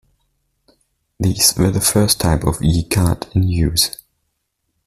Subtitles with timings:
[1.19, 3.97] These were the first type of E-card in use.